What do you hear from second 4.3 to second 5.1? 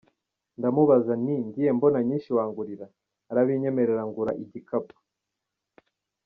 igikapu,….